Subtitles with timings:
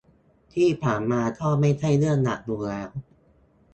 [0.53, 2.89] ที่ผ่านมาก็ไม่ใช่เรื่องหลักอยู่แล้ว